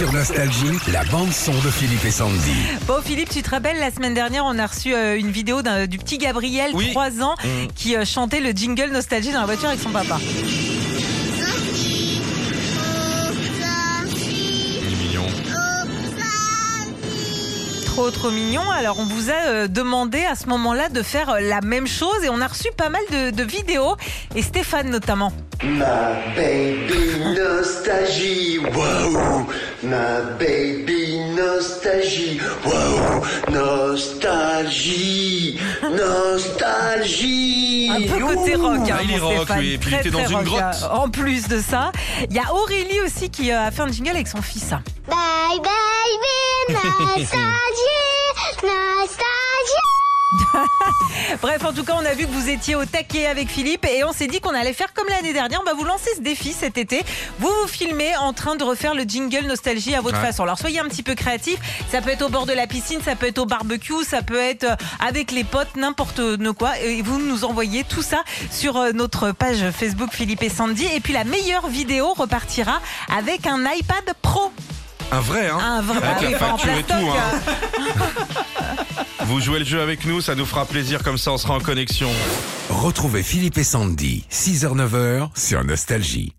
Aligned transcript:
Sur 0.00 0.14
Nostalgie, 0.14 0.78
la 0.94 1.04
bande-son 1.04 1.52
de 1.52 1.70
Philippe 1.70 2.06
et 2.06 2.10
Sandy. 2.10 2.54
Bon 2.86 3.02
Philippe, 3.04 3.28
tu 3.28 3.42
te 3.42 3.50
rappelles, 3.50 3.78
la 3.78 3.90
semaine 3.90 4.14
dernière, 4.14 4.46
on 4.46 4.58
a 4.58 4.64
reçu 4.66 4.94
euh, 4.94 5.18
une 5.18 5.30
vidéo 5.30 5.60
d'un- 5.60 5.86
du 5.86 5.98
petit 5.98 6.16
Gabriel, 6.16 6.70
Oui. 6.72 6.88
3 6.92 7.20
ans, 7.20 7.34
Mm. 7.44 7.66
qui 7.74 7.94
euh, 7.96 8.06
chantait 8.06 8.40
le 8.40 8.52
jingle 8.52 8.90
Nostalgie 8.92 9.30
dans 9.30 9.40
la 9.40 9.44
voiture 9.46 9.68
avec 9.68 9.78
son 9.80 9.90
papa. 9.90 10.16
Il 14.16 14.92
est 14.92 14.96
mignon. 14.96 15.26
Trop 17.84 18.10
trop 18.10 18.30
mignon. 18.30 18.62
Alors 18.70 18.98
on 18.98 19.04
vous 19.04 19.28
a 19.28 19.48
euh, 19.48 19.68
demandé 19.68 20.24
à 20.24 20.34
ce 20.34 20.46
moment-là 20.46 20.88
de 20.88 21.02
faire 21.02 21.28
euh, 21.28 21.40
la 21.40 21.60
même 21.60 21.86
chose 21.86 22.24
et 22.24 22.30
on 22.30 22.40
a 22.40 22.46
reçu 22.46 22.68
pas 22.74 22.88
mal 22.88 23.02
de, 23.12 23.30
de 23.36 23.42
vidéos 23.42 23.96
et 24.34 24.40
Stéphane 24.40 24.88
notamment. 24.88 25.30
Ma 25.62 26.14
baby 26.34 27.20
nostalgie, 27.38 28.58
wow, 28.74 29.46
ma 29.82 30.20
baby 30.38 31.18
nostalgie, 31.36 32.40
wow, 32.64 33.24
nostalgie, 34.30 35.58
nostalgie. 35.90 37.90
Un 37.90 38.02
peu 38.02 38.20
côté 38.36 38.56
Ouh. 38.56 38.62
rock. 38.62 38.90
hein, 38.90 38.96
Ah, 38.98 39.02
il 39.02 39.10
est 39.12 39.18
rock, 39.18 39.34
Stéphane. 39.36 39.58
oui, 39.58 39.72
et 39.72 39.78
puis 39.78 39.90
il 39.92 39.98
était 40.00 40.10
dans 40.10 40.26
une 40.26 40.36
rock, 40.36 40.44
grotte. 40.44 40.62
euh, 40.84 40.88
En 40.96 41.08
plus 41.08 41.48
de 41.48 41.60
ça, 41.60 41.92
il 42.28 42.36
y 42.36 42.38
a 42.38 42.52
Aurélie 42.52 43.00
aussi 43.06 43.30
qui 43.30 43.50
euh, 43.50 43.66
a 43.66 43.70
fait 43.70 43.82
un 43.82 43.88
jingle 43.88 44.10
avec 44.10 44.28
son 44.28 44.42
fils. 44.42 44.70
Bye 45.08 45.58
baby, 45.58 46.68
nostalgie. 47.18 47.99
Bref, 51.42 51.64
en 51.64 51.72
tout 51.72 51.84
cas, 51.84 51.94
on 52.00 52.04
a 52.04 52.14
vu 52.14 52.26
que 52.26 52.32
vous 52.32 52.48
étiez 52.48 52.74
au 52.74 52.84
taquet 52.84 53.26
avec 53.26 53.48
Philippe 53.48 53.86
et 53.86 54.04
on 54.04 54.12
s'est 54.12 54.26
dit 54.26 54.40
qu'on 54.40 54.54
allait 54.54 54.72
faire 54.72 54.92
comme 54.94 55.08
l'année 55.08 55.32
dernière. 55.32 55.60
On 55.60 55.64
va 55.64 55.74
vous 55.74 55.84
lancer 55.84 56.10
ce 56.16 56.20
défi 56.20 56.52
cet 56.52 56.78
été. 56.78 57.02
Vous 57.38 57.48
vous 57.62 57.68
filmez 57.68 58.16
en 58.16 58.32
train 58.32 58.56
de 58.56 58.64
refaire 58.64 58.94
le 58.94 59.02
jingle 59.02 59.46
nostalgie 59.46 59.94
à 59.94 60.00
votre 60.00 60.18
Ouais. 60.20 60.26
façon. 60.26 60.42
Alors 60.42 60.58
soyez 60.58 60.80
un 60.80 60.84
petit 60.88 61.02
peu 61.02 61.14
créatif. 61.14 61.58
Ça 61.90 62.00
peut 62.00 62.10
être 62.10 62.22
au 62.22 62.28
bord 62.28 62.46
de 62.46 62.52
la 62.52 62.66
piscine, 62.66 63.00
ça 63.04 63.14
peut 63.16 63.26
être 63.28 63.38
au 63.38 63.46
barbecue, 63.46 64.04
ça 64.08 64.22
peut 64.22 64.38
être 64.40 64.64
euh, 64.64 64.76
avec 65.06 65.30
les 65.30 65.44
potes, 65.44 65.76
n'importe 65.76 66.20
quoi. 66.58 66.78
Et 66.80 67.02
vous 67.02 67.18
nous 67.20 67.44
envoyez 67.44 67.84
tout 67.84 68.02
ça 68.02 68.22
sur 68.50 68.76
euh, 68.76 68.92
notre 68.92 69.30
page 69.32 69.70
Facebook 69.70 70.10
Philippe 70.12 70.42
et 70.42 70.48
Sandy. 70.48 70.86
Et 70.94 71.00
puis 71.00 71.12
la 71.12 71.24
meilleure 71.24 71.68
vidéo 71.68 72.12
repartira 72.14 72.80
avec 73.16 73.46
un 73.46 73.60
iPad 73.72 74.14
Pro. 74.22 74.52
Un 75.12 75.20
vrai, 75.20 75.48
hein 75.48 75.58
Un 75.58 75.80
vrai 75.82 75.98
Avec 76.06 76.30
la 76.30 76.38
facture 76.38 76.72
et 76.72 76.82
tout, 76.84 76.92
hein. 76.94 77.52
Vous 79.30 79.38
jouez 79.38 79.60
le 79.60 79.64
jeu 79.64 79.80
avec 79.80 80.06
nous, 80.06 80.20
ça 80.20 80.34
nous 80.34 80.44
fera 80.44 80.66
plaisir, 80.66 81.04
comme 81.04 81.16
ça 81.16 81.30
on 81.30 81.38
sera 81.38 81.54
en 81.54 81.60
connexion. 81.60 82.10
Retrouvez 82.68 83.22
Philippe 83.22 83.58
et 83.58 83.64
Sandy, 83.64 84.24
6h-9h 84.28 85.28
sur 85.38 85.62
Nostalgie. 85.62 86.32